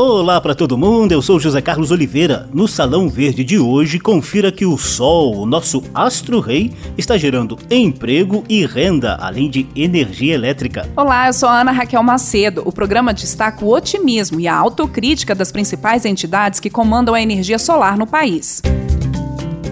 Olá 0.00 0.40
para 0.40 0.54
todo 0.54 0.78
mundo, 0.78 1.10
eu 1.10 1.20
sou 1.20 1.40
José 1.40 1.60
Carlos 1.60 1.90
Oliveira. 1.90 2.48
No 2.54 2.68
Salão 2.68 3.08
Verde 3.08 3.42
de 3.42 3.58
hoje, 3.58 3.98
confira 3.98 4.52
que 4.52 4.64
o 4.64 4.78
Sol, 4.78 5.36
o 5.36 5.44
nosso 5.44 5.82
astro-rei, 5.92 6.72
está 6.96 7.18
gerando 7.18 7.58
emprego 7.68 8.44
e 8.48 8.64
renda, 8.64 9.16
além 9.20 9.50
de 9.50 9.66
energia 9.74 10.34
elétrica. 10.34 10.88
Olá, 10.94 11.26
eu 11.26 11.32
sou 11.32 11.48
a 11.48 11.62
Ana 11.62 11.72
Raquel 11.72 12.00
Macedo. 12.04 12.62
O 12.64 12.70
programa 12.70 13.12
destaca 13.12 13.64
o 13.64 13.74
otimismo 13.74 14.38
e 14.38 14.46
a 14.46 14.54
autocrítica 14.54 15.34
das 15.34 15.50
principais 15.50 16.04
entidades 16.04 16.60
que 16.60 16.70
comandam 16.70 17.12
a 17.12 17.20
energia 17.20 17.58
solar 17.58 17.98
no 17.98 18.06
país. 18.06 18.62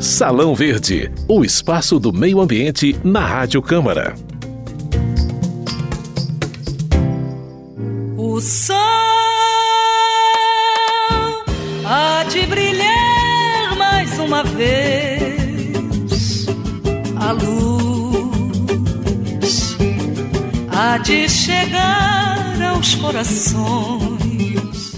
Salão 0.01 0.57
Verde, 0.57 1.09
o 1.29 1.45
espaço 1.45 2.01
do 2.01 2.13
meio 2.13 2.41
ambiente 2.41 2.99
na 3.05 3.21
Rádio 3.21 3.63
Câmara. 3.63 4.17
O 8.17 8.41
sol 8.41 9.16
de 20.99 21.29
chegar 21.29 22.63
aos 22.63 22.95
corações. 22.95 24.17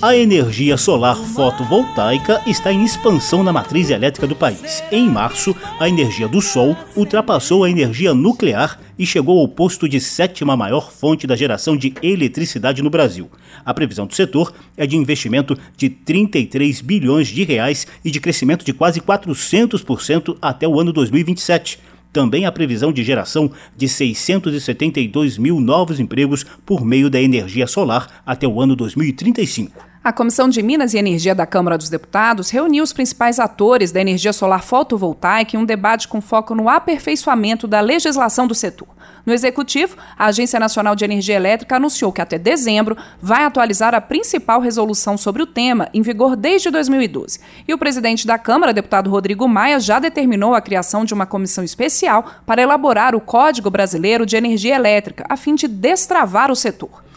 A 0.00 0.16
energia 0.16 0.76
solar 0.76 1.16
fotovoltaica 1.16 2.40
está 2.46 2.72
em 2.72 2.84
expansão 2.84 3.42
na 3.42 3.52
matriz 3.52 3.90
elétrica 3.90 4.28
do 4.28 4.36
país. 4.36 4.82
Em 4.92 5.08
março, 5.08 5.56
a 5.80 5.88
energia 5.88 6.28
do 6.28 6.40
Sol 6.40 6.76
ultrapassou 6.96 7.64
a 7.64 7.70
energia 7.70 8.14
nuclear 8.14 8.78
e 8.96 9.04
chegou 9.04 9.40
ao 9.40 9.48
posto 9.48 9.88
de 9.88 10.00
sétima 10.00 10.56
maior 10.56 10.92
fonte 10.92 11.26
da 11.26 11.34
geração 11.34 11.76
de 11.76 11.92
eletricidade 12.00 12.80
no 12.80 12.90
Brasil. 12.90 13.28
A 13.64 13.74
previsão 13.74 14.06
do 14.06 14.14
setor 14.14 14.52
é 14.76 14.86
de 14.86 14.96
investimento 14.96 15.58
de 15.76 15.88
33 15.88 16.80
bilhões 16.80 17.26
de 17.26 17.42
reais 17.42 17.86
e 18.04 18.10
de 18.10 18.20
crescimento 18.20 18.64
de 18.64 18.72
quase 18.72 19.00
400% 19.00 20.36
até 20.40 20.68
o 20.68 20.78
ano 20.78 20.92
2027 20.92 21.80
também 22.12 22.46
a 22.46 22.52
previsão 22.52 22.92
de 22.92 23.02
geração 23.02 23.50
de 23.76 23.88
672 23.88 25.38
mil 25.38 25.60
novos 25.60 26.00
empregos 26.00 26.44
por 26.64 26.84
meio 26.84 27.10
da 27.10 27.20
energia 27.20 27.66
solar 27.66 28.22
até 28.24 28.46
o 28.46 28.60
ano 28.60 28.74
2035. 28.74 29.88
A 30.02 30.12
Comissão 30.12 30.48
de 30.48 30.62
Minas 30.62 30.94
e 30.94 30.98
Energia 30.98 31.34
da 31.34 31.44
Câmara 31.44 31.76
dos 31.76 31.90
Deputados 31.90 32.50
reuniu 32.50 32.84
os 32.84 32.92
principais 32.92 33.40
atores 33.40 33.90
da 33.90 34.00
energia 34.00 34.32
solar 34.32 34.62
fotovoltaica 34.62 35.56
em 35.56 35.58
um 35.58 35.64
debate 35.64 36.06
com 36.06 36.20
foco 36.20 36.54
no 36.54 36.68
aperfeiçoamento 36.68 37.66
da 37.66 37.80
legislação 37.80 38.46
do 38.46 38.54
setor. 38.54 38.88
No 39.26 39.34
Executivo, 39.34 39.96
a 40.16 40.26
Agência 40.26 40.58
Nacional 40.58 40.94
de 40.94 41.04
Energia 41.04 41.34
Elétrica 41.34 41.76
anunciou 41.76 42.12
que 42.12 42.22
até 42.22 42.38
dezembro 42.38 42.96
vai 43.20 43.44
atualizar 43.44 43.94
a 43.94 44.00
principal 44.00 44.60
resolução 44.60 45.18
sobre 45.18 45.42
o 45.42 45.46
tema, 45.46 45.88
em 45.92 46.00
vigor 46.00 46.36
desde 46.36 46.70
2012. 46.70 47.40
E 47.66 47.74
o 47.74 47.78
presidente 47.78 48.26
da 48.26 48.38
Câmara, 48.38 48.72
deputado 48.72 49.10
Rodrigo 49.10 49.46
Maia, 49.48 49.80
já 49.80 49.98
determinou 49.98 50.54
a 50.54 50.62
criação 50.62 51.04
de 51.04 51.12
uma 51.12 51.26
comissão 51.26 51.62
especial 51.64 52.24
para 52.46 52.62
elaborar 52.62 53.14
o 53.14 53.20
Código 53.20 53.68
Brasileiro 53.68 54.24
de 54.24 54.36
Energia 54.36 54.76
Elétrica, 54.76 55.26
a 55.28 55.36
fim 55.36 55.54
de 55.54 55.66
destravar 55.68 56.50
o 56.50 56.56
setor. 56.56 57.07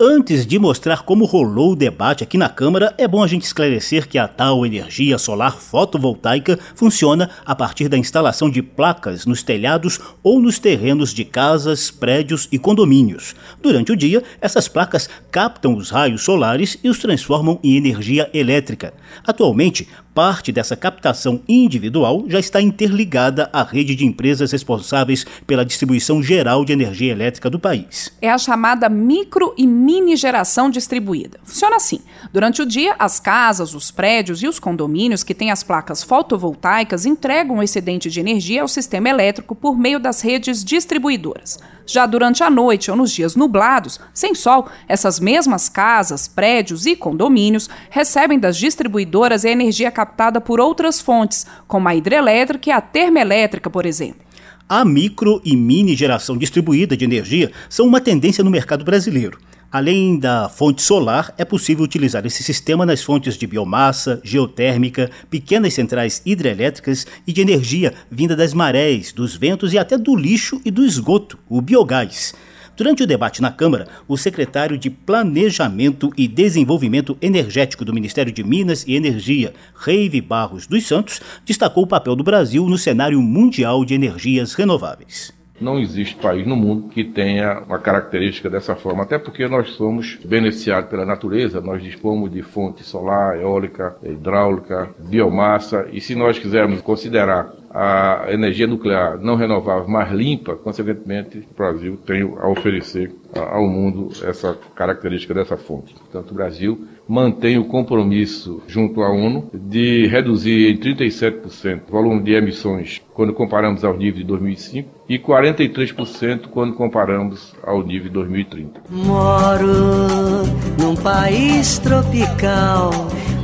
Antes 0.00 0.46
de 0.46 0.60
mostrar 0.60 1.02
como 1.02 1.24
rolou 1.24 1.72
o 1.72 1.76
debate 1.76 2.22
aqui 2.22 2.38
na 2.38 2.48
Câmara, 2.48 2.94
é 2.96 3.08
bom 3.08 3.20
a 3.20 3.26
gente 3.26 3.42
esclarecer 3.42 4.06
que 4.06 4.16
a 4.16 4.28
tal 4.28 4.64
energia 4.64 5.18
solar 5.18 5.58
fotovoltaica 5.58 6.56
funciona 6.76 7.28
a 7.44 7.52
partir 7.52 7.88
da 7.88 7.98
instalação 7.98 8.48
de 8.48 8.62
placas 8.62 9.26
nos 9.26 9.42
telhados 9.42 9.98
ou 10.22 10.40
nos 10.40 10.60
terrenos 10.60 11.12
de 11.12 11.24
casas, 11.24 11.90
prédios 11.90 12.46
e 12.52 12.60
condomínios. 12.60 13.34
Durante 13.60 13.90
o 13.90 13.96
dia, 13.96 14.22
essas 14.40 14.68
placas 14.68 15.10
captam 15.32 15.74
os 15.74 15.90
raios 15.90 16.22
solares 16.22 16.78
e 16.84 16.88
os 16.88 17.00
transformam 17.00 17.58
em 17.60 17.76
energia 17.76 18.30
elétrica. 18.32 18.94
Atualmente, 19.26 19.88
parte 20.18 20.50
dessa 20.50 20.74
captação 20.74 21.40
individual 21.48 22.24
já 22.26 22.40
está 22.40 22.60
interligada 22.60 23.48
à 23.52 23.62
rede 23.62 23.94
de 23.94 24.04
empresas 24.04 24.50
responsáveis 24.50 25.24
pela 25.46 25.64
distribuição 25.64 26.20
geral 26.20 26.64
de 26.64 26.72
energia 26.72 27.12
elétrica 27.12 27.48
do 27.48 27.56
país. 27.56 28.12
É 28.20 28.28
a 28.28 28.36
chamada 28.36 28.88
micro 28.88 29.54
e 29.56 29.64
mini 29.64 30.16
geração 30.16 30.70
distribuída. 30.70 31.38
Funciona 31.44 31.76
assim: 31.76 32.00
durante 32.32 32.60
o 32.60 32.66
dia, 32.66 32.96
as 32.98 33.20
casas, 33.20 33.76
os 33.76 33.92
prédios 33.92 34.42
e 34.42 34.48
os 34.48 34.58
condomínios 34.58 35.22
que 35.22 35.36
têm 35.36 35.52
as 35.52 35.62
placas 35.62 36.02
fotovoltaicas 36.02 37.06
entregam 37.06 37.58
o 37.58 37.62
excedente 37.62 38.10
de 38.10 38.18
energia 38.18 38.62
ao 38.62 38.66
sistema 38.66 39.08
elétrico 39.08 39.54
por 39.54 39.78
meio 39.78 40.00
das 40.00 40.20
redes 40.20 40.64
distribuidoras. 40.64 41.60
Já 41.86 42.04
durante 42.04 42.42
a 42.42 42.50
noite 42.50 42.90
ou 42.90 42.96
nos 42.98 43.10
dias 43.10 43.34
nublados, 43.34 43.98
sem 44.12 44.34
sol, 44.34 44.68
essas 44.86 45.18
mesmas 45.18 45.70
casas, 45.70 46.28
prédios 46.28 46.84
e 46.84 46.94
condomínios 46.94 47.70
recebem 47.88 48.38
das 48.38 48.58
distribuidoras 48.58 49.42
a 49.42 49.48
energia 49.48 49.90
captada 49.90 50.07
por 50.40 50.60
outras 50.60 51.00
fontes, 51.00 51.46
como 51.66 51.88
a 51.88 51.94
hidrelétrica 51.94 52.70
e 52.70 52.72
a 52.72 52.80
termoelétrica, 52.80 53.70
por 53.70 53.86
exemplo. 53.86 54.20
A 54.68 54.84
micro 54.84 55.40
e 55.44 55.56
mini 55.56 55.96
geração 55.96 56.36
distribuída 56.36 56.96
de 56.96 57.04
energia 57.04 57.50
são 57.70 57.86
uma 57.86 58.00
tendência 58.00 58.44
no 58.44 58.50
mercado 58.50 58.84
brasileiro. 58.84 59.38
Além 59.70 60.18
da 60.18 60.48
fonte 60.48 60.80
solar, 60.80 61.34
é 61.36 61.44
possível 61.44 61.84
utilizar 61.84 62.24
esse 62.24 62.42
sistema 62.42 62.86
nas 62.86 63.02
fontes 63.02 63.36
de 63.36 63.46
biomassa, 63.46 64.18
geotérmica, 64.24 65.10
pequenas 65.28 65.74
centrais 65.74 66.22
hidrelétricas 66.24 67.06
e 67.26 67.34
de 67.34 67.42
energia 67.42 67.92
vinda 68.10 68.34
das 68.34 68.54
marés, 68.54 69.12
dos 69.12 69.36
ventos 69.36 69.74
e 69.74 69.78
até 69.78 69.98
do 69.98 70.16
lixo 70.16 70.58
e 70.64 70.70
do 70.70 70.86
esgoto, 70.86 71.38
o 71.48 71.60
biogás. 71.60 72.34
Durante 72.78 73.02
o 73.02 73.06
debate 73.08 73.42
na 73.42 73.50
Câmara, 73.50 73.88
o 74.06 74.16
secretário 74.16 74.78
de 74.78 74.88
Planejamento 74.88 76.12
e 76.16 76.28
Desenvolvimento 76.28 77.18
Energético 77.20 77.84
do 77.84 77.92
Ministério 77.92 78.30
de 78.32 78.44
Minas 78.44 78.84
e 78.86 78.94
Energia, 78.94 79.52
Reive 79.74 80.20
Barros 80.20 80.64
dos 80.64 80.86
Santos, 80.86 81.20
destacou 81.44 81.82
o 81.82 81.88
papel 81.88 82.14
do 82.14 82.22
Brasil 82.22 82.64
no 82.68 82.78
cenário 82.78 83.20
mundial 83.20 83.84
de 83.84 83.94
energias 83.94 84.54
renováveis. 84.54 85.36
Não 85.60 85.78
existe 85.78 86.16
país 86.16 86.46
no 86.46 86.56
mundo 86.56 86.88
que 86.88 87.02
tenha 87.02 87.60
uma 87.66 87.78
característica 87.78 88.48
dessa 88.48 88.76
forma, 88.76 89.02
até 89.02 89.18
porque 89.18 89.46
nós 89.48 89.70
somos 89.70 90.18
beneficiados 90.24 90.88
pela 90.88 91.04
natureza, 91.04 91.60
nós 91.60 91.82
dispomos 91.82 92.30
de 92.30 92.42
fonte 92.42 92.84
solar, 92.84 93.40
eólica, 93.40 93.96
hidráulica, 94.02 94.90
biomassa, 94.98 95.88
e 95.92 96.00
se 96.00 96.14
nós 96.14 96.38
quisermos 96.38 96.80
considerar 96.80 97.52
a 97.70 98.26
energia 98.30 98.66
nuclear 98.66 99.18
não 99.18 99.36
renovável 99.36 99.88
mais 99.88 100.10
limpa, 100.10 100.56
consequentemente, 100.56 101.46
o 101.50 101.54
Brasil 101.54 101.98
tem 102.06 102.22
a 102.22 102.48
oferecer 102.48 103.12
ao 103.34 103.66
mundo 103.66 104.10
essa 104.24 104.56
característica 104.74 105.34
dessa 105.34 105.56
fonte. 105.56 105.94
Portanto, 105.94 106.30
o 106.30 106.34
Brasil 106.34 106.86
mantém 107.06 107.58
o 107.58 107.64
compromisso 107.64 108.62
junto 108.66 109.02
à 109.02 109.10
ONU 109.10 109.50
de 109.52 110.06
reduzir 110.06 110.70
em 110.70 110.76
37% 110.76 111.82
o 111.88 111.92
volume 111.92 112.22
de 112.22 112.32
emissões 112.32 113.02
quando 113.18 113.34
comparamos 113.34 113.82
ao 113.82 113.96
nível 113.96 114.20
de 114.20 114.24
2005 114.26 114.88
e 115.08 115.18
43% 115.18 116.46
quando 116.52 116.74
comparamos 116.74 117.52
ao 117.64 117.82
nível 117.82 118.06
de 118.06 118.10
2030. 118.10 118.80
Moro 118.88 120.46
num 120.80 120.94
país 120.94 121.80
tropical 121.80 122.92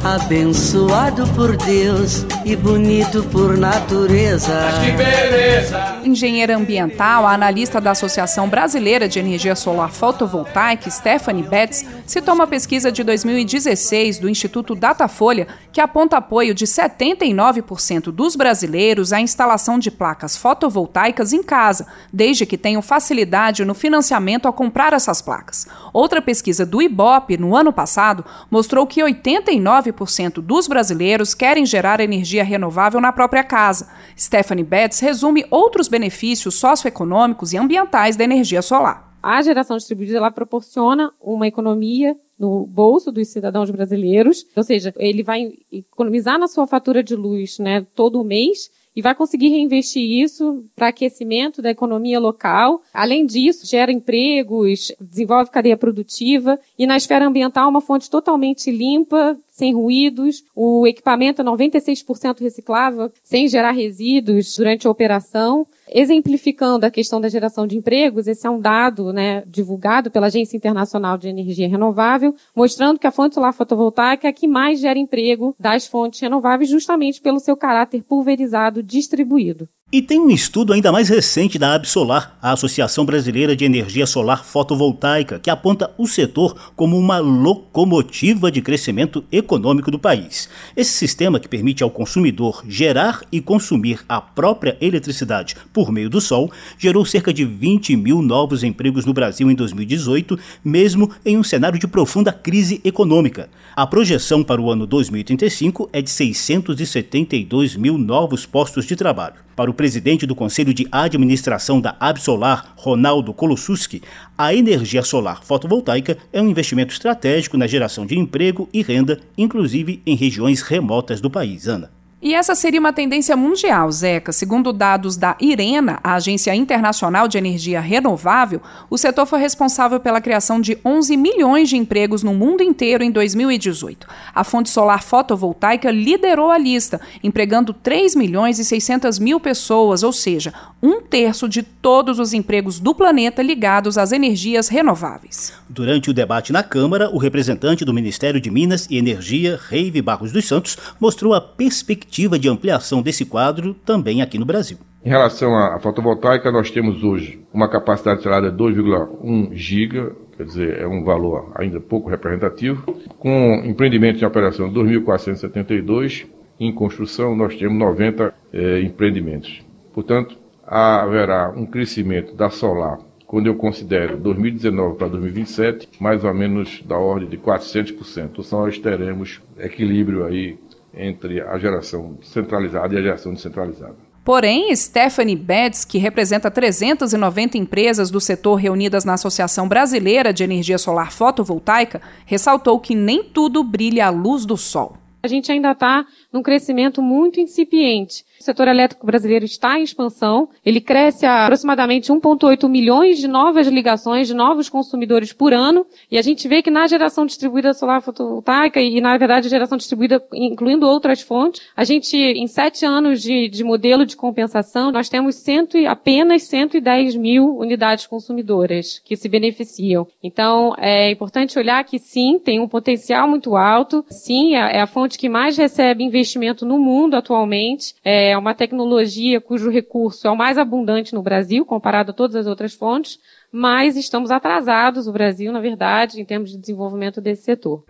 abençoado 0.04 1.26
por 1.28 1.56
Deus 1.56 2.26
e 2.44 2.54
bonito 2.54 3.24
por 3.32 3.56
natureza. 3.56 4.52
Mas 4.52 4.84
que 4.84 4.92
beleza! 4.92 5.98
Engenheira 6.04 6.54
ambiental, 6.54 7.26
a 7.26 7.32
analista 7.32 7.80
da 7.80 7.92
Associação 7.92 8.46
Brasileira 8.46 9.08
de 9.08 9.18
Energia 9.18 9.56
Solar 9.56 9.90
Fotovoltaica, 9.90 10.90
Stephanie 10.90 11.42
Betts, 11.42 11.86
citou 12.06 12.34
uma 12.34 12.46
pesquisa 12.46 12.92
de 12.92 13.02
2016 13.02 14.18
do 14.18 14.28
Instituto 14.28 14.74
Datafolha 14.74 15.48
que 15.72 15.80
aponta 15.80 16.18
apoio 16.18 16.54
de 16.54 16.66
79% 16.66 18.12
dos 18.12 18.36
brasileiros 18.36 19.10
à 19.10 19.20
instalação 19.20 19.63
de 19.78 19.90
placas 19.90 20.36
fotovoltaicas 20.36 21.32
em 21.32 21.42
casa, 21.42 21.86
desde 22.12 22.46
que 22.46 22.58
tenham 22.58 22.82
facilidade 22.82 23.64
no 23.64 23.74
financiamento 23.74 24.46
ao 24.46 24.52
comprar 24.52 24.92
essas 24.92 25.20
placas. 25.20 25.66
Outra 25.92 26.20
pesquisa 26.20 26.66
do 26.66 26.82
IBOP, 26.82 27.36
no 27.36 27.56
ano 27.56 27.72
passado, 27.72 28.24
mostrou 28.50 28.86
que 28.86 29.02
89 29.02 29.92
cento 30.06 30.42
dos 30.42 30.68
brasileiros 30.68 31.34
querem 31.34 31.64
gerar 31.64 32.00
energia 32.00 32.44
renovável 32.44 33.00
na 33.00 33.12
própria 33.12 33.42
casa. 33.42 33.88
Stephanie 34.18 34.64
Betts 34.64 35.00
resume 35.00 35.44
outros 35.50 35.88
benefícios 35.88 36.54
socioeconômicos 36.56 37.52
e 37.52 37.56
ambientais 37.56 38.16
da 38.16 38.24
energia 38.24 38.62
solar. 38.62 39.14
A 39.22 39.40
geração 39.40 39.78
distribuída 39.78 40.18
ela 40.18 40.30
proporciona 40.30 41.10
uma 41.18 41.48
economia 41.48 42.14
no 42.38 42.66
bolso 42.66 43.10
dos 43.10 43.28
cidadãos 43.28 43.70
brasileiros, 43.70 44.44
ou 44.54 44.62
seja, 44.62 44.92
ele 44.98 45.22
vai 45.22 45.52
economizar 45.72 46.38
na 46.38 46.46
sua 46.46 46.66
fatura 46.66 47.02
de 47.02 47.16
luz, 47.16 47.58
né, 47.58 47.86
todo 47.94 48.22
mês 48.22 48.70
e 48.94 49.02
vai 49.02 49.14
conseguir 49.14 49.48
reinvestir 49.48 50.02
isso 50.02 50.64
para 50.74 50.88
aquecimento 50.88 51.60
da 51.60 51.70
economia 51.70 52.20
local. 52.20 52.82
Além 52.92 53.26
disso, 53.26 53.66
gera 53.66 53.92
empregos, 53.92 54.92
desenvolve 55.00 55.50
cadeia 55.50 55.76
produtiva 55.76 56.58
e 56.78 56.86
na 56.86 56.96
esfera 56.96 57.26
ambiental 57.26 57.68
uma 57.68 57.80
fonte 57.80 58.08
totalmente 58.08 58.70
limpa, 58.70 59.36
sem 59.54 59.72
ruídos, 59.72 60.42
o 60.52 60.84
equipamento 60.84 61.40
é 61.40 61.44
96% 61.44 62.40
reciclável, 62.40 63.12
sem 63.22 63.46
gerar 63.46 63.70
resíduos 63.70 64.52
durante 64.56 64.84
a 64.84 64.90
operação. 64.90 65.64
Exemplificando 65.88 66.84
a 66.84 66.90
questão 66.90 67.20
da 67.20 67.28
geração 67.28 67.64
de 67.64 67.76
empregos, 67.76 68.26
esse 68.26 68.44
é 68.44 68.50
um 68.50 68.58
dado 68.58 69.12
né, 69.12 69.44
divulgado 69.46 70.10
pela 70.10 70.26
Agência 70.26 70.56
Internacional 70.56 71.16
de 71.16 71.28
Energia 71.28 71.68
Renovável, 71.68 72.34
mostrando 72.52 72.98
que 72.98 73.06
a 73.06 73.12
fonte 73.12 73.36
solar 73.36 73.52
fotovoltaica 73.52 74.26
é 74.26 74.30
a 74.30 74.32
que 74.32 74.48
mais 74.48 74.80
gera 74.80 74.98
emprego 74.98 75.54
das 75.56 75.86
fontes 75.86 76.18
renováveis, 76.18 76.68
justamente 76.68 77.20
pelo 77.20 77.38
seu 77.38 77.56
caráter 77.56 78.02
pulverizado 78.02 78.82
distribuído. 78.82 79.68
E 79.94 80.02
tem 80.02 80.18
um 80.18 80.28
estudo 80.28 80.72
ainda 80.72 80.90
mais 80.90 81.08
recente 81.08 81.56
da 81.56 81.72
Absolar, 81.72 82.36
a 82.42 82.50
Associação 82.50 83.04
Brasileira 83.04 83.54
de 83.54 83.64
Energia 83.64 84.08
Solar 84.08 84.44
Fotovoltaica, 84.44 85.38
que 85.38 85.48
aponta 85.48 85.88
o 85.96 86.08
setor 86.08 86.72
como 86.74 86.98
uma 86.98 87.20
locomotiva 87.20 88.50
de 88.50 88.60
crescimento 88.60 89.24
econômico 89.30 89.92
do 89.92 89.98
país. 90.00 90.48
Esse 90.76 90.90
sistema, 90.90 91.38
que 91.38 91.46
permite 91.46 91.84
ao 91.84 91.90
consumidor 91.90 92.64
gerar 92.66 93.20
e 93.30 93.40
consumir 93.40 94.00
a 94.08 94.20
própria 94.20 94.76
eletricidade 94.80 95.54
por 95.72 95.92
meio 95.92 96.10
do 96.10 96.20
sol, 96.20 96.50
gerou 96.76 97.04
cerca 97.04 97.32
de 97.32 97.44
20 97.44 97.94
mil 97.94 98.20
novos 98.20 98.64
empregos 98.64 99.06
no 99.06 99.14
Brasil 99.14 99.48
em 99.48 99.54
2018, 99.54 100.36
mesmo 100.64 101.08
em 101.24 101.38
um 101.38 101.44
cenário 101.44 101.78
de 101.78 101.86
profunda 101.86 102.32
crise 102.32 102.80
econômica. 102.82 103.48
A 103.76 103.86
projeção 103.86 104.42
para 104.42 104.60
o 104.60 104.72
ano 104.72 104.88
2035 104.88 105.88
é 105.92 106.02
de 106.02 106.10
672 106.10 107.76
mil 107.76 107.96
novos 107.96 108.44
postos 108.44 108.86
de 108.86 108.96
trabalho. 108.96 109.44
Para 109.56 109.70
o 109.70 109.74
presidente 109.74 110.26
do 110.26 110.34
Conselho 110.34 110.74
de 110.74 110.86
Administração 110.90 111.80
da 111.80 111.96
Absolar, 112.00 112.74
Ronaldo 112.76 113.32
Kolossuski, 113.32 114.02
a 114.36 114.54
energia 114.54 115.02
solar 115.02 115.44
fotovoltaica 115.44 116.18
é 116.32 116.42
um 116.42 116.50
investimento 116.50 116.92
estratégico 116.92 117.56
na 117.56 117.66
geração 117.66 118.04
de 118.04 118.18
emprego 118.18 118.68
e 118.72 118.82
renda, 118.82 119.20
inclusive 119.38 120.02
em 120.04 120.16
regiões 120.16 120.60
remotas 120.60 121.20
do 121.20 121.30
país. 121.30 121.68
Ana. 121.68 122.03
E 122.24 122.32
essa 122.32 122.54
seria 122.54 122.80
uma 122.80 122.90
tendência 122.90 123.36
mundial, 123.36 123.92
Zeca. 123.92 124.32
Segundo 124.32 124.72
dados 124.72 125.14
da 125.14 125.36
IRENA, 125.38 126.00
a 126.02 126.14
Agência 126.14 126.54
Internacional 126.54 127.28
de 127.28 127.36
Energia 127.36 127.82
Renovável, 127.82 128.62
o 128.88 128.96
setor 128.96 129.26
foi 129.26 129.40
responsável 129.40 130.00
pela 130.00 130.22
criação 130.22 130.58
de 130.58 130.78
11 130.82 131.18
milhões 131.18 131.68
de 131.68 131.76
empregos 131.76 132.22
no 132.22 132.32
mundo 132.32 132.62
inteiro 132.62 133.04
em 133.04 133.10
2018. 133.10 134.06
A 134.34 134.42
fonte 134.42 134.70
solar 134.70 135.02
fotovoltaica 135.02 135.90
liderou 135.90 136.50
a 136.50 136.56
lista, 136.56 136.98
empregando 137.22 137.74
3 137.74 138.16
milhões 138.16 138.58
e 138.58 138.64
600 138.64 139.18
mil 139.18 139.38
pessoas, 139.38 140.02
ou 140.02 140.10
seja, 140.10 140.54
um 140.82 141.02
terço 141.02 141.46
de 141.46 141.62
todos 141.62 142.18
os 142.18 142.32
empregos 142.32 142.80
do 142.80 142.94
planeta 142.94 143.42
ligados 143.42 143.98
às 143.98 144.12
energias 144.12 144.68
renováveis. 144.68 145.52
Durante 145.68 146.08
o 146.08 146.14
debate 146.14 146.54
na 146.54 146.62
Câmara, 146.62 147.10
o 147.10 147.18
representante 147.18 147.84
do 147.84 147.92
Ministério 147.92 148.40
de 148.40 148.50
Minas 148.50 148.86
e 148.88 148.96
Energia, 148.96 149.60
Reive 149.68 150.00
Barros 150.00 150.32
dos 150.32 150.46
Santos, 150.46 150.78
mostrou 150.98 151.34
a 151.34 151.40
perspectiva 151.40 152.13
perspectiva 152.14 152.38
de 152.38 152.48
ampliação 152.48 153.02
desse 153.02 153.24
quadro 153.24 153.74
também 153.74 154.22
aqui 154.22 154.38
no 154.38 154.44
Brasil. 154.44 154.78
Em 155.04 155.08
relação 155.08 155.56
à 155.56 155.78
fotovoltaica, 155.80 156.50
nós 156.52 156.70
temos 156.70 157.02
hoje 157.02 157.40
uma 157.52 157.68
capacidade 157.68 158.18
instalada 158.18 158.50
de 158.50 158.56
2,1 158.56 159.52
giga, 159.54 160.12
quer 160.36 160.44
dizer, 160.44 160.78
é 160.78 160.86
um 160.86 161.02
valor 161.02 161.50
ainda 161.56 161.80
pouco 161.80 162.08
representativo, 162.08 162.82
com 163.18 163.62
empreendimentos 163.64 164.22
em 164.22 164.24
operação 164.24 164.72
2.472, 164.72 166.26
em 166.60 166.72
construção 166.72 167.34
nós 167.34 167.56
temos 167.56 167.76
90 167.76 168.32
eh, 168.52 168.80
empreendimentos. 168.82 169.62
Portanto, 169.92 170.36
haverá 170.64 171.50
um 171.50 171.66
crescimento 171.66 172.34
da 172.34 172.48
solar, 172.48 172.98
quando 173.26 173.48
eu 173.48 173.56
considero 173.56 174.16
2019 174.16 174.96
para 174.96 175.08
2027, 175.08 175.88
mais 175.98 176.22
ou 176.22 176.32
menos 176.32 176.80
da 176.86 176.96
ordem 176.96 177.28
de 177.28 177.36
400%. 177.36 178.30
Então 178.38 178.60
nós 178.60 178.78
teremos 178.78 179.40
equilíbrio 179.58 180.24
aí 180.24 180.56
entre 180.96 181.40
a 181.40 181.58
geração 181.58 182.18
centralizada 182.22 182.94
e 182.94 182.98
a 182.98 183.02
geração 183.02 183.34
descentralizada. 183.34 183.96
Porém, 184.24 184.74
Stephanie 184.74 185.36
Betts, 185.36 185.84
que 185.84 185.98
representa 185.98 186.50
390 186.50 187.58
empresas 187.58 188.10
do 188.10 188.18
setor 188.18 188.54
reunidas 188.54 189.04
na 189.04 189.14
Associação 189.14 189.68
Brasileira 189.68 190.32
de 190.32 190.42
Energia 190.42 190.78
Solar 190.78 191.12
Fotovoltaica, 191.12 192.00
ressaltou 192.24 192.80
que 192.80 192.94
nem 192.94 193.22
tudo 193.22 193.62
brilha 193.62 194.06
à 194.06 194.10
luz 194.10 194.46
do 194.46 194.56
sol. 194.56 194.96
A 195.22 195.28
gente 195.28 195.52
ainda 195.52 195.72
está 195.72 196.06
num 196.32 196.42
crescimento 196.42 197.02
muito 197.02 197.38
incipiente. 197.38 198.24
O 198.44 198.52
setor 198.54 198.68
elétrico 198.68 199.06
brasileiro 199.06 199.46
está 199.46 199.78
em 199.78 199.82
expansão. 199.82 200.50
Ele 200.66 200.78
cresce 200.78 201.24
a 201.24 201.44
aproximadamente 201.44 202.12
1,8 202.12 202.68
milhões 202.68 203.16
de 203.18 203.26
novas 203.26 203.68
ligações, 203.68 204.28
de 204.28 204.34
novos 204.34 204.68
consumidores 204.68 205.32
por 205.32 205.54
ano. 205.54 205.86
E 206.10 206.18
a 206.18 206.22
gente 206.22 206.46
vê 206.46 206.60
que 206.60 206.70
na 206.70 206.86
geração 206.86 207.24
distribuída 207.24 207.72
solar 207.72 208.02
fotovoltaica 208.02 208.82
e, 208.82 209.00
na 209.00 209.16
verdade, 209.16 209.48
geração 209.48 209.78
distribuída 209.78 210.22
incluindo 210.30 210.86
outras 210.86 211.22
fontes, 211.22 211.62
a 211.74 211.84
gente, 211.84 212.14
em 212.18 212.46
sete 212.46 212.84
anos 212.84 213.22
de, 213.22 213.48
de 213.48 213.64
modelo 213.64 214.04
de 214.04 214.14
compensação, 214.14 214.92
nós 214.92 215.08
temos 215.08 215.36
cento, 215.36 215.78
apenas 215.86 216.42
110 216.42 217.16
mil 217.16 217.56
unidades 217.56 218.06
consumidoras 218.06 219.00
que 219.06 219.16
se 219.16 219.26
beneficiam. 219.26 220.06
Então, 220.22 220.74
é 220.76 221.10
importante 221.10 221.58
olhar 221.58 221.82
que 221.84 221.98
sim, 221.98 222.38
tem 222.38 222.60
um 222.60 222.68
potencial 222.68 223.26
muito 223.26 223.56
alto. 223.56 224.04
Sim, 224.10 224.54
é, 224.54 224.76
é 224.76 224.80
a 224.82 224.86
fonte 224.86 225.16
que 225.16 225.30
mais 225.30 225.56
recebe 225.56 226.04
investimento 226.04 226.66
no 226.66 226.78
mundo 226.78 227.14
atualmente. 227.14 227.94
É, 228.04 228.33
é 228.34 228.38
uma 228.38 228.54
tecnologia 228.54 229.40
cujo 229.40 229.70
recurso 229.70 230.26
é 230.26 230.30
o 230.30 230.36
mais 230.36 230.58
abundante 230.58 231.14
no 231.14 231.22
Brasil, 231.22 231.64
comparado 231.64 232.10
a 232.10 232.14
todas 232.14 232.36
as 232.36 232.46
outras 232.46 232.74
fontes, 232.74 233.18
mas 233.50 233.96
estamos 233.96 234.30
atrasados, 234.30 235.06
o 235.06 235.12
Brasil, 235.12 235.52
na 235.52 235.60
verdade, 235.60 236.20
em 236.20 236.24
termos 236.24 236.50
de 236.50 236.58
desenvolvimento 236.58 237.20
desse 237.20 237.42
setor. 237.42 237.84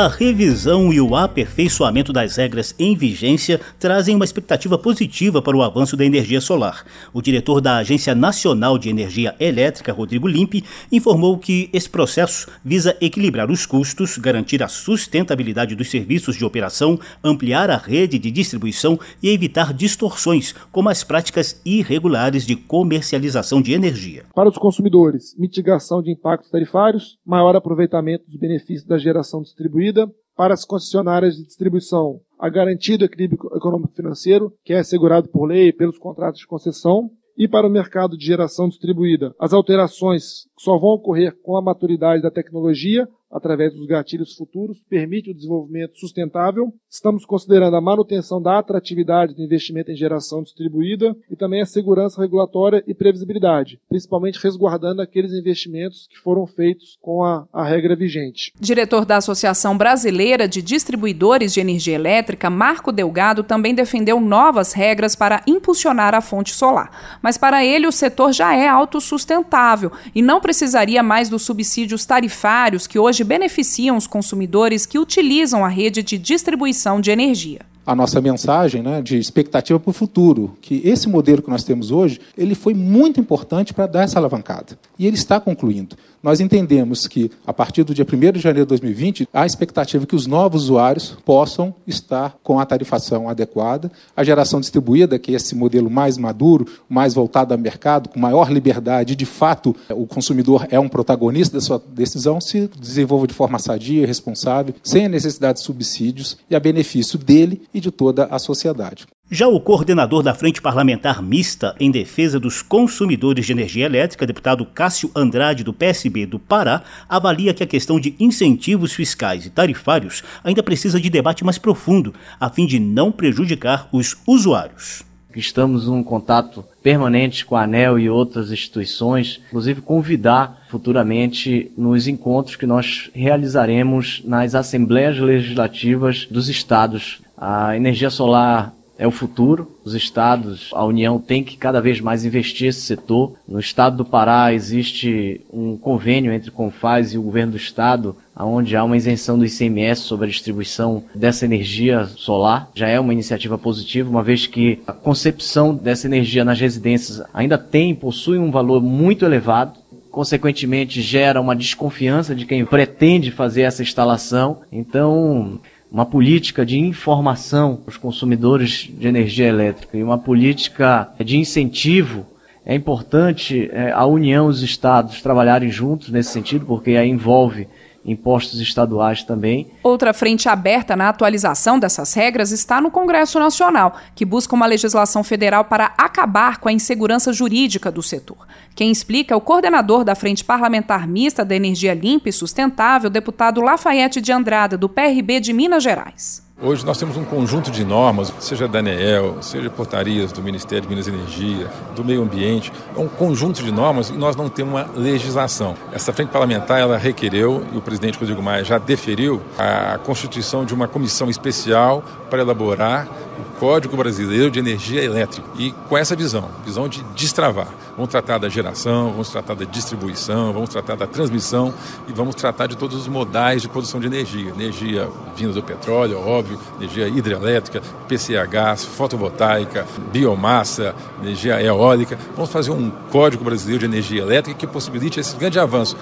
A 0.00 0.08
revisão 0.08 0.90
e 0.90 0.98
o 0.98 1.14
aperfeiçoamento 1.14 2.10
das 2.10 2.36
regras 2.36 2.74
em 2.78 2.96
vigência 2.96 3.60
trazem 3.78 4.16
uma 4.16 4.24
expectativa 4.24 4.78
positiva 4.78 5.42
para 5.42 5.54
o 5.54 5.60
avanço 5.60 5.94
da 5.94 6.06
energia 6.06 6.40
solar. 6.40 6.86
O 7.12 7.20
diretor 7.20 7.60
da 7.60 7.76
Agência 7.76 8.14
Nacional 8.14 8.78
de 8.78 8.88
Energia 8.88 9.36
Elétrica, 9.38 9.92
Rodrigo 9.92 10.26
Limpe, 10.26 10.64
informou 10.90 11.36
que 11.36 11.68
esse 11.70 11.90
processo 11.90 12.48
visa 12.64 12.96
equilibrar 12.98 13.50
os 13.50 13.66
custos, 13.66 14.16
garantir 14.16 14.62
a 14.62 14.68
sustentabilidade 14.68 15.76
dos 15.76 15.90
serviços 15.90 16.34
de 16.34 16.46
operação, 16.46 16.98
ampliar 17.22 17.68
a 17.68 17.76
rede 17.76 18.18
de 18.18 18.30
distribuição 18.30 18.98
e 19.22 19.28
evitar 19.28 19.74
distorções, 19.74 20.54
como 20.72 20.88
as 20.88 21.04
práticas 21.04 21.60
irregulares 21.62 22.46
de 22.46 22.56
comercialização 22.56 23.60
de 23.60 23.74
energia. 23.74 24.24
Para 24.34 24.48
os 24.48 24.56
consumidores, 24.56 25.36
mitigação 25.38 26.00
de 26.00 26.10
impactos 26.10 26.50
tarifários, 26.50 27.18
maior 27.22 27.54
aproveitamento 27.54 28.24
dos 28.26 28.40
benefícios 28.40 28.86
da 28.86 28.96
geração 28.96 29.42
distribuída 29.42 29.89
distribuída 29.90 30.10
para 30.36 30.54
as 30.54 30.64
concessionárias 30.64 31.36
de 31.36 31.44
distribuição 31.44 32.20
a 32.38 32.48
garantia 32.48 32.96
do 32.96 33.04
equilíbrio 33.04 33.38
econômico-financeiro, 33.54 34.50
que 34.64 34.72
é 34.72 34.78
assegurado 34.78 35.28
por 35.28 35.44
lei 35.44 35.68
e 35.68 35.72
pelos 35.74 35.98
contratos 35.98 36.40
de 36.40 36.46
concessão, 36.46 37.10
e 37.36 37.46
para 37.46 37.66
o 37.66 37.70
mercado 37.70 38.16
de 38.16 38.24
geração 38.24 38.68
distribuída. 38.68 39.34
As 39.38 39.52
alterações 39.52 40.46
só 40.58 40.78
vão 40.78 40.90
ocorrer 40.90 41.34
com 41.42 41.56
a 41.56 41.62
maturidade 41.62 42.22
da 42.22 42.30
tecnologia, 42.30 43.06
através 43.30 43.72
dos 43.72 43.86
gatilhos 43.86 44.34
futuros, 44.34 44.78
permite 44.88 45.30
o 45.30 45.34
desenvolvimento 45.34 45.98
sustentável. 45.98 46.72
Estamos 46.90 47.24
considerando 47.24 47.76
a 47.76 47.80
manutenção 47.80 48.42
da 48.42 48.58
atratividade 48.58 49.34
do 49.34 49.42
investimento 49.42 49.90
em 49.90 49.96
geração 49.96 50.42
distribuída 50.42 51.16
e 51.30 51.36
também 51.36 51.60
a 51.60 51.66
segurança 51.66 52.20
regulatória 52.20 52.82
e 52.86 52.94
previsibilidade, 52.94 53.80
principalmente 53.88 54.40
resguardando 54.42 55.00
aqueles 55.00 55.32
investimentos 55.32 56.08
que 56.10 56.18
foram 56.18 56.46
feitos 56.46 56.98
com 57.00 57.22
a, 57.22 57.46
a 57.52 57.64
regra 57.64 57.94
vigente. 57.94 58.52
Diretor 58.58 59.04
da 59.04 59.18
Associação 59.18 59.78
Brasileira 59.78 60.48
de 60.48 60.60
Distribuidores 60.60 61.52
de 61.52 61.60
Energia 61.60 61.94
Elétrica, 61.94 62.50
Marco 62.50 62.90
Delgado, 62.90 63.44
também 63.44 63.74
defendeu 63.74 64.20
novas 64.20 64.72
regras 64.72 65.14
para 65.14 65.42
impulsionar 65.46 66.14
a 66.14 66.20
fonte 66.20 66.52
solar. 66.52 67.18
Mas 67.22 67.38
para 67.38 67.64
ele, 67.64 67.86
o 67.86 67.92
setor 67.92 68.32
já 68.32 68.54
é 68.54 68.66
autossustentável 68.66 69.92
e 70.14 70.22
não 70.22 70.40
precisaria 70.40 71.02
mais 71.02 71.28
dos 71.28 71.42
subsídios 71.42 72.04
tarifários 72.04 72.86
que 72.86 72.98
hoje 72.98 73.19
beneficiam 73.24 73.96
os 73.96 74.06
consumidores 74.06 74.86
que 74.86 74.98
utilizam 74.98 75.64
a 75.64 75.68
rede 75.68 76.02
de 76.02 76.18
distribuição 76.18 77.00
de 77.00 77.10
energia. 77.10 77.69
A 77.90 77.94
nossa 77.96 78.20
mensagem 78.20 78.84
né, 78.84 79.02
de 79.02 79.18
expectativa 79.18 79.80
para 79.80 79.90
o 79.90 79.92
futuro, 79.92 80.56
que 80.60 80.80
esse 80.84 81.08
modelo 81.08 81.42
que 81.42 81.50
nós 81.50 81.64
temos 81.64 81.90
hoje, 81.90 82.20
ele 82.38 82.54
foi 82.54 82.72
muito 82.72 83.18
importante 83.18 83.74
para 83.74 83.88
dar 83.88 84.04
essa 84.04 84.16
alavancada. 84.16 84.78
E 84.96 85.08
ele 85.08 85.16
está 85.16 85.40
concluindo. 85.40 85.96
Nós 86.22 86.38
entendemos 86.38 87.08
que, 87.08 87.30
a 87.46 87.52
partir 87.52 87.82
do 87.82 87.94
dia 87.94 88.04
1 88.04 88.32
de 88.32 88.40
janeiro 88.40 88.66
de 88.66 88.68
2020, 88.68 89.28
há 89.32 89.46
expectativa 89.46 90.04
que 90.04 90.14
os 90.14 90.26
novos 90.26 90.64
usuários 90.64 91.16
possam 91.24 91.74
estar 91.86 92.36
com 92.42 92.60
a 92.60 92.66
tarifação 92.66 93.28
adequada, 93.28 93.90
a 94.14 94.22
geração 94.22 94.60
distribuída, 94.60 95.18
que 95.18 95.32
é 95.32 95.36
esse 95.36 95.54
modelo 95.54 95.90
mais 95.90 96.18
maduro, 96.18 96.66
mais 96.88 97.14
voltado 97.14 97.54
ao 97.54 97.58
mercado, 97.58 98.10
com 98.10 98.20
maior 98.20 98.52
liberdade, 98.52 99.16
de 99.16 99.24
fato, 99.24 99.74
o 99.88 100.06
consumidor 100.06 100.66
é 100.70 100.78
um 100.78 100.88
protagonista 100.88 101.56
da 101.56 101.60
sua 101.60 101.82
decisão, 101.88 102.38
se 102.38 102.68
desenvolva 102.78 103.26
de 103.26 103.32
forma 103.32 103.58
sadia, 103.58 104.06
responsável, 104.06 104.74
sem 104.84 105.06
a 105.06 105.08
necessidade 105.08 105.58
de 105.58 105.64
subsídios 105.64 106.36
e 106.50 106.54
a 106.54 106.60
benefício 106.60 107.18
dele 107.18 107.62
e 107.72 107.79
de 107.80 107.90
toda 107.90 108.26
a 108.26 108.38
sociedade. 108.38 109.06
Já 109.30 109.46
o 109.46 109.60
coordenador 109.60 110.22
da 110.22 110.34
Frente 110.34 110.60
Parlamentar 110.60 111.22
Mista 111.22 111.74
em 111.78 111.90
Defesa 111.90 112.40
dos 112.40 112.62
Consumidores 112.62 113.46
de 113.46 113.52
Energia 113.52 113.86
Elétrica, 113.86 114.26
deputado 114.26 114.66
Cássio 114.66 115.10
Andrade, 115.14 115.62
do 115.62 115.72
PSB 115.72 116.26
do 116.26 116.38
Pará, 116.38 116.82
avalia 117.08 117.54
que 117.54 117.62
a 117.62 117.66
questão 117.66 118.00
de 118.00 118.14
incentivos 118.18 118.92
fiscais 118.92 119.46
e 119.46 119.50
tarifários 119.50 120.24
ainda 120.42 120.62
precisa 120.62 121.00
de 121.00 121.08
debate 121.08 121.44
mais 121.44 121.58
profundo, 121.58 122.12
a 122.40 122.50
fim 122.50 122.66
de 122.66 122.80
não 122.80 123.12
prejudicar 123.12 123.88
os 123.92 124.16
usuários. 124.26 125.04
Estamos 125.34 125.86
em 125.86 125.90
um 125.90 126.02
contato 126.02 126.64
permanente 126.82 127.46
com 127.46 127.54
a 127.54 127.62
ANEL 127.62 127.98
e 127.98 128.10
outras 128.10 128.50
instituições, 128.50 129.40
inclusive 129.46 129.80
convidar 129.80 130.64
futuramente 130.68 131.70
nos 131.78 132.08
encontros 132.08 132.56
que 132.56 132.66
nós 132.66 133.10
realizaremos 133.14 134.22
nas 134.24 134.56
assembleias 134.56 135.18
legislativas 135.18 136.26
dos 136.28 136.48
estados. 136.48 137.20
A 137.40 137.74
energia 137.74 138.10
solar 138.10 138.74
é 138.98 139.06
o 139.06 139.10
futuro. 139.10 139.66
Os 139.82 139.94
estados, 139.94 140.68
a 140.74 140.84
União 140.84 141.18
tem 141.18 141.42
que 141.42 141.56
cada 141.56 141.80
vez 141.80 141.98
mais 142.02 142.22
investir 142.22 142.66
nesse 142.66 142.82
setor. 142.82 143.32
No 143.48 143.58
estado 143.58 143.96
do 143.96 144.04
Pará 144.04 144.52
existe 144.52 145.40
um 145.50 145.74
convênio 145.74 146.34
entre 146.34 146.50
Confaz 146.50 147.14
e 147.14 147.18
o 147.18 147.22
governo 147.22 147.52
do 147.52 147.56
estado, 147.56 148.14
onde 148.36 148.76
há 148.76 148.84
uma 148.84 148.98
isenção 148.98 149.38
do 149.38 149.46
ICMS 149.46 150.02
sobre 150.02 150.26
a 150.26 150.30
distribuição 150.30 151.02
dessa 151.14 151.46
energia 151.46 152.04
solar. 152.04 152.68
Já 152.74 152.88
é 152.88 153.00
uma 153.00 153.14
iniciativa 153.14 153.56
positiva, 153.56 154.10
uma 154.10 154.22
vez 154.22 154.46
que 154.46 154.78
a 154.86 154.92
concepção 154.92 155.74
dessa 155.74 156.06
energia 156.06 156.44
nas 156.44 156.60
residências 156.60 157.22
ainda 157.32 157.56
tem, 157.56 157.94
possui 157.94 158.36
um 158.36 158.50
valor 158.50 158.82
muito 158.82 159.24
elevado 159.24 159.80
consequentemente 160.10 161.00
gera 161.00 161.40
uma 161.40 161.54
desconfiança 161.54 162.34
de 162.34 162.44
quem 162.44 162.66
pretende 162.66 163.30
fazer 163.30 163.62
essa 163.62 163.80
instalação. 163.80 164.62
Então, 164.72 165.60
uma 165.90 166.06
política 166.06 166.64
de 166.64 166.78
informação 166.78 167.76
para 167.76 167.90
os 167.90 167.96
consumidores 167.96 168.88
de 168.96 169.08
energia 169.08 169.48
elétrica 169.48 169.96
e 169.98 170.02
uma 170.02 170.18
política 170.18 171.08
de 171.24 171.36
incentivo. 171.36 172.26
É 172.64 172.74
importante 172.74 173.68
é, 173.72 173.90
a 173.90 174.06
União 174.06 174.46
e 174.46 174.50
os 174.50 174.62
estados 174.62 175.20
trabalharem 175.20 175.70
juntos 175.70 176.10
nesse 176.10 176.30
sentido, 176.30 176.64
porque 176.64 176.92
aí 176.92 177.08
envolve 177.08 177.66
impostos 178.04 178.60
estaduais 178.60 179.22
também. 179.22 179.70
Outra 179.82 180.12
frente 180.12 180.48
aberta 180.48 180.96
na 180.96 181.08
atualização 181.08 181.78
dessas 181.78 182.14
regras 182.14 182.50
está 182.50 182.80
no 182.80 182.90
Congresso 182.90 183.38
Nacional, 183.38 183.96
que 184.14 184.24
busca 184.24 184.54
uma 184.54 184.66
legislação 184.66 185.22
federal 185.22 185.64
para 185.64 185.92
acabar 185.98 186.58
com 186.58 186.68
a 186.68 186.72
insegurança 186.72 187.32
jurídica 187.32 187.90
do 187.90 188.02
setor. 188.02 188.46
Quem 188.74 188.90
explica 188.90 189.34
é 189.34 189.36
o 189.36 189.40
coordenador 189.40 190.04
da 190.04 190.14
Frente 190.14 190.44
Parlamentar 190.44 191.06
Mista 191.06 191.44
da 191.44 191.54
Energia 191.54 191.94
Limpa 191.94 192.28
e 192.28 192.32
Sustentável, 192.32 193.10
deputado 193.10 193.60
Lafayette 193.60 194.20
de 194.20 194.32
Andrada, 194.32 194.76
do 194.76 194.88
PRB 194.88 195.40
de 195.40 195.52
Minas 195.52 195.82
Gerais. 195.82 196.49
Hoje 196.62 196.84
nós 196.84 196.98
temos 196.98 197.16
um 197.16 197.24
conjunto 197.24 197.70
de 197.70 197.86
normas, 197.86 198.30
seja 198.38 198.68
da 198.68 198.80
ANEEL, 198.80 199.38
seja 199.40 199.70
portarias 199.70 200.30
do 200.30 200.42
Ministério 200.42 200.82
de 200.82 200.88
Minas 200.90 201.06
e 201.06 201.10
Energia, 201.10 201.70
do 201.96 202.04
Meio 202.04 202.20
Ambiente, 202.22 202.70
é 202.94 203.00
um 203.00 203.08
conjunto 203.08 203.62
de 203.62 203.72
normas 203.72 204.10
e 204.10 204.12
nós 204.12 204.36
não 204.36 204.50
temos 204.50 204.74
uma 204.74 204.86
legislação. 204.94 205.74
Essa 205.90 206.12
frente 206.12 206.28
parlamentar 206.28 206.78
ela 206.78 206.98
requereu, 206.98 207.64
e 207.72 207.78
o 207.78 207.80
presidente 207.80 208.18
Rodrigo 208.18 208.42
Maia 208.42 208.62
já 208.62 208.76
deferiu, 208.76 209.40
a 209.58 209.96
constituição 210.04 210.62
de 210.62 210.74
uma 210.74 210.86
comissão 210.86 211.30
especial 211.30 212.04
para 212.28 212.42
elaborar 212.42 213.08
o 213.40 213.58
Código 213.58 213.96
Brasileiro 213.96 214.50
de 214.50 214.58
Energia 214.58 215.02
Elétrica. 215.02 215.46
E 215.58 215.72
com 215.88 215.96
essa 215.96 216.14
visão, 216.14 216.48
visão 216.64 216.88
de 216.88 217.02
destravar. 217.14 217.68
Vamos 217.96 218.10
tratar 218.10 218.38
da 218.38 218.48
geração, 218.48 219.10
vamos 219.10 219.30
tratar 219.30 219.54
da 219.54 219.64
distribuição, 219.64 220.52
vamos 220.52 220.70
tratar 220.70 220.96
da 220.96 221.06
transmissão 221.06 221.74
e 222.08 222.12
vamos 222.12 222.34
tratar 222.34 222.66
de 222.66 222.76
todos 222.76 222.96
os 222.96 223.08
modais 223.08 223.62
de 223.62 223.68
produção 223.68 224.00
de 224.00 224.06
energia. 224.06 224.50
Energia 224.50 225.08
vinda 225.36 225.52
do 225.52 225.62
petróleo, 225.62 226.18
óbvio, 226.18 226.58
energia 226.78 227.08
hidrelétrica, 227.08 227.82
PCH, 228.08 228.84
fotovoltaica, 228.96 229.86
biomassa, 230.12 230.94
energia 231.22 231.60
eólica. 231.62 232.18
Vamos 232.34 232.50
fazer 232.50 232.70
um 232.70 232.90
Código 233.10 233.44
Brasileiro 233.44 233.80
de 233.80 233.86
Energia 233.86 234.22
Elétrica 234.22 234.58
que 234.58 234.66
possibilite 234.66 235.20
esse 235.20 235.36
grande 235.36 235.58
avanço. 235.58 235.96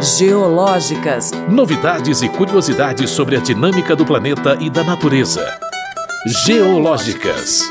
Geológicas. 0.00 1.30
Novidades 1.48 2.22
e 2.22 2.28
curiosidades 2.28 3.10
sobre 3.10 3.36
a 3.36 3.40
dinâmica 3.40 3.94
do 3.94 4.04
planeta 4.04 4.58
e 4.60 4.68
da 4.68 4.82
natureza. 4.82 5.71
Geológicas. 6.24 7.68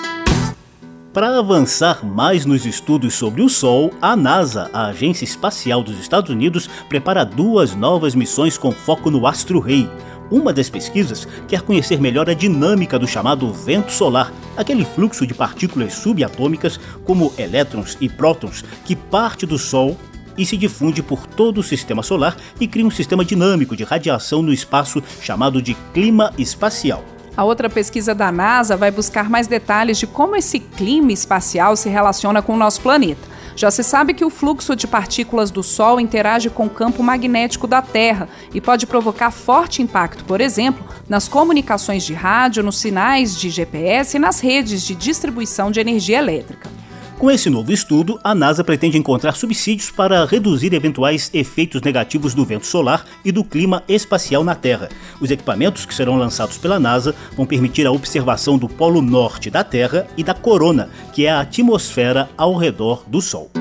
Para 1.13 1.39
avançar 1.39 2.05
mais 2.05 2.45
nos 2.45 2.65
estudos 2.65 3.13
sobre 3.13 3.41
o 3.41 3.47
Sol, 3.47 3.93
a 4.01 4.13
NASA, 4.13 4.69
a 4.73 4.87
Agência 4.87 5.23
Espacial 5.23 5.81
dos 5.81 5.97
Estados 5.97 6.29
Unidos, 6.29 6.69
prepara 6.89 7.23
duas 7.23 7.73
novas 7.73 8.13
missões 8.13 8.57
com 8.57 8.73
foco 8.73 9.09
no 9.09 9.25
astro-rei. 9.25 9.89
Uma 10.29 10.51
das 10.51 10.69
pesquisas 10.69 11.25
quer 11.47 11.61
conhecer 11.61 12.01
melhor 12.01 12.29
a 12.29 12.33
dinâmica 12.33 12.99
do 12.99 13.07
chamado 13.07 13.53
vento 13.53 13.93
solar, 13.93 14.33
aquele 14.57 14.83
fluxo 14.83 15.25
de 15.25 15.33
partículas 15.33 15.93
subatômicas, 15.93 16.77
como 17.05 17.33
elétrons 17.37 17.97
e 18.01 18.09
prótons, 18.09 18.65
que 18.83 18.97
parte 18.97 19.45
do 19.45 19.57
Sol 19.57 19.97
e 20.37 20.45
se 20.45 20.57
difunde 20.57 21.01
por 21.01 21.25
todo 21.25 21.59
o 21.59 21.63
sistema 21.63 22.03
solar 22.03 22.35
e 22.59 22.67
cria 22.67 22.85
um 22.85 22.91
sistema 22.91 23.23
dinâmico 23.23 23.77
de 23.77 23.85
radiação 23.85 24.41
no 24.41 24.51
espaço 24.51 25.01
chamado 25.21 25.61
de 25.61 25.73
clima 25.93 26.33
espacial. 26.37 27.01
A 27.35 27.45
outra 27.45 27.69
pesquisa 27.69 28.13
da 28.13 28.31
NASA 28.31 28.75
vai 28.75 28.91
buscar 28.91 29.29
mais 29.29 29.47
detalhes 29.47 29.97
de 29.97 30.05
como 30.05 30.35
esse 30.35 30.59
clima 30.59 31.13
espacial 31.13 31.75
se 31.77 31.87
relaciona 31.87 32.41
com 32.41 32.53
o 32.53 32.57
nosso 32.57 32.81
planeta. 32.81 33.29
Já 33.55 33.71
se 33.71 33.83
sabe 33.83 34.13
que 34.13 34.25
o 34.25 34.29
fluxo 34.29 34.75
de 34.75 34.87
partículas 34.87 35.49
do 35.49 35.63
Sol 35.63 35.99
interage 35.99 36.49
com 36.49 36.65
o 36.65 36.69
campo 36.69 37.01
magnético 37.01 37.67
da 37.67 37.81
Terra 37.81 38.27
e 38.53 38.59
pode 38.59 38.85
provocar 38.85 39.31
forte 39.31 39.81
impacto, 39.81 40.25
por 40.25 40.41
exemplo, 40.41 40.85
nas 41.07 41.27
comunicações 41.27 42.03
de 42.03 42.13
rádio, 42.13 42.63
nos 42.63 42.79
sinais 42.79 43.35
de 43.35 43.49
GPS 43.49 44.17
e 44.17 44.19
nas 44.19 44.39
redes 44.39 44.83
de 44.83 44.95
distribuição 44.95 45.71
de 45.71 45.79
energia 45.79 46.17
elétrica. 46.17 46.80
Com 47.21 47.29
esse 47.29 47.51
novo 47.51 47.71
estudo, 47.71 48.19
a 48.23 48.33
NASA 48.33 48.63
pretende 48.63 48.97
encontrar 48.97 49.35
subsídios 49.35 49.91
para 49.91 50.25
reduzir 50.25 50.73
eventuais 50.73 51.29
efeitos 51.31 51.79
negativos 51.79 52.33
do 52.33 52.43
vento 52.43 52.65
solar 52.65 53.05
e 53.23 53.31
do 53.31 53.43
clima 53.43 53.83
espacial 53.87 54.43
na 54.43 54.55
Terra. 54.55 54.89
Os 55.19 55.29
equipamentos 55.29 55.85
que 55.85 55.93
serão 55.93 56.17
lançados 56.17 56.57
pela 56.57 56.79
NASA 56.79 57.13
vão 57.37 57.45
permitir 57.45 57.85
a 57.85 57.91
observação 57.91 58.57
do 58.57 58.67
polo 58.67 59.03
norte 59.03 59.51
da 59.51 59.63
Terra 59.63 60.07
e 60.17 60.23
da 60.23 60.33
corona, 60.33 60.89
que 61.13 61.27
é 61.27 61.29
a 61.29 61.41
atmosfera 61.41 62.27
ao 62.35 62.57
redor 62.57 63.03
do 63.05 63.21
Sol. 63.21 63.51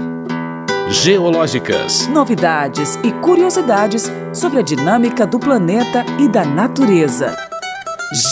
Geológicas. 0.89 2.07
Novidades 2.07 2.99
e 3.05 3.13
curiosidades 3.21 4.11
sobre 4.33 4.61
a 4.61 4.63
dinâmica 4.63 5.27
do 5.27 5.39
planeta 5.39 6.03
e 6.19 6.27
da 6.31 6.47
natureza. 6.47 7.37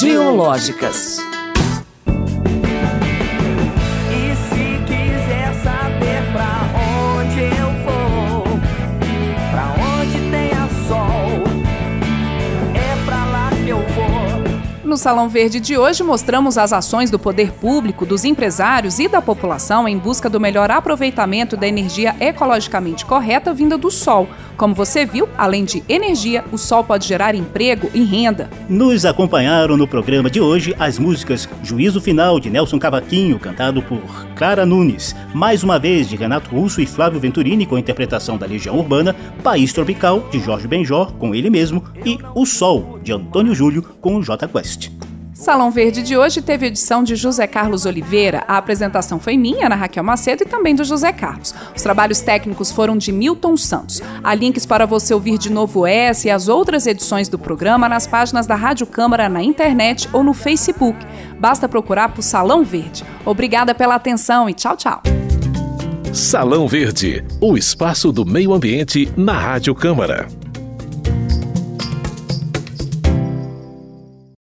Geológicas. 0.01 1.19
Salão 14.99 15.29
Verde 15.29 15.61
de 15.61 15.79
hoje, 15.79 16.03
mostramos 16.03 16.59
as 16.59 16.73
ações 16.73 17.11
do 17.11 17.19
poder 17.19 17.53
público, 17.53 18.05
dos 18.05 18.25
empresários 18.25 18.99
e 18.99 19.09
da 19.09 19.23
população 19.23 19.89
em 19.89 19.97
busca 19.97 20.29
do 20.29 20.41
melhor 20.41 20.71
aproveitamento 20.71 21.57
da 21.57 21.67
energia 21.67 22.15
ecologicamente 22.21 23.07
correta 23.07 23.55
vinda 23.55 23.79
do 23.79 23.91
sol. 23.91 24.29
Como 24.59 24.75
você 24.75 25.07
viu, 25.07 25.29
além 25.39 25.65
de 25.65 25.85
energia, 25.89 26.45
o 26.51 26.59
sol 26.59 26.83
pode 26.83 27.07
gerar 27.07 27.35
emprego 27.37 27.89
e 27.95 28.03
renda. 28.03 28.51
Nos 28.69 29.05
acompanharam 29.05 29.77
no 29.77 29.87
programa 29.87 30.29
de 30.29 30.41
hoje 30.41 30.75
as 30.81 30.99
músicas 30.99 31.49
Juízo 31.63 32.01
Final 32.01 32.41
de 32.41 32.51
Nelson 32.51 32.77
Cavaquinho, 32.77 33.39
cantado 33.39 33.81
por 33.81 34.03
Clara 34.35 34.67
Nunes, 34.67 35.15
mais 35.33 35.63
uma 35.63 35.79
vez 35.79 36.09
de 36.09 36.17
Renato 36.17 36.51
Russo 36.51 36.81
e 36.81 36.87
Flávio 36.87 37.21
Venturini 37.21 37.67
com 37.67 37.79
interpretação 37.79 38.37
da 38.37 38.47
Legião 38.47 38.77
Urbana, 38.77 39.15
País 39.45 39.73
Tropical 39.73 40.29
de 40.29 40.41
Jorge 40.41 40.67
Benjor 40.67 41.13
com 41.15 41.33
ele 41.35 41.49
mesmo 41.49 41.85
e 42.05 42.19
O 42.35 42.45
Sol 42.45 42.99
de 43.01 43.13
Antônio 43.13 43.55
Júlio 43.55 43.83
com 44.01 44.17
o 44.17 44.23
J 44.23 44.49
Quest. 44.49 44.88
Salão 45.39 45.71
Verde 45.71 46.03
de 46.03 46.17
hoje 46.17 46.43
teve 46.43 46.67
edição 46.67 47.05
de 47.05 47.15
José 47.15 47.47
Carlos 47.47 47.87
Oliveira. 47.87 48.43
A 48.49 48.57
apresentação 48.57 49.21
foi 49.21 49.37
minha, 49.37 49.67
Ana 49.67 49.77
Raquel 49.77 50.03
Macedo, 50.03 50.43
e 50.43 50.47
também 50.47 50.75
do 50.75 50.83
José 50.83 51.13
Carlos. 51.13 51.55
Os 51.77 51.81
trabalhos 51.81 52.21
técnicos 52.21 52.73
foram 52.73 52.99
de 52.99 53.13
Milton 53.13 53.57
Santos. 53.57 54.03
Há 54.25 54.35
links 54.35 54.67
para 54.67 54.85
você 54.85 55.15
ouvir 55.15 55.39
de 55.39 55.49
novo 55.49 55.87
essa 55.87 56.27
e 56.27 56.31
as 56.33 56.49
outras 56.49 56.89
edições 56.89 57.29
do 57.29 57.39
programa 57.39 57.89
nas 57.89 58.05
páginas 58.05 58.49
da 58.49 58.57
Rádio 58.57 58.85
Câmara 58.85 59.29
na 59.29 59.41
internet 59.41 60.09
ou 60.13 60.25
no 60.25 60.35
Facebook. 60.35 60.99
Basta 61.39 61.69
procurar 61.69 62.09
por 62.09 62.23
Salão 62.23 62.65
Verde. 62.65 63.05
Obrigada 63.25 63.73
pela 63.73 63.95
atenção 63.95 64.51
e 64.51 64.55
tchau, 64.55 64.77
tchau. 64.77 65.03
Salão 66.13 66.67
Verde, 66.67 67.25
o 67.41 67.57
espaço 67.57 68.11
do 68.11 68.27
meio 68.27 68.53
ambiente 68.53 69.09
na 69.17 69.39
Rádio 69.39 69.73
Câmara. 69.73 70.27